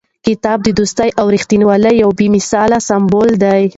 کتاب 0.27 0.57
د 0.63 0.69
دوستۍ 0.79 1.09
او 1.19 1.25
رښتینولۍ 1.35 1.95
یو 2.03 2.11
بې 2.17 2.27
مثاله 2.35 2.77
سمبول 2.89 3.29
دی. 3.43 3.61